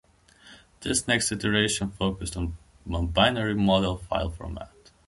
[0.79, 2.57] This next iteration focused on
[2.91, 4.71] a binary model file format.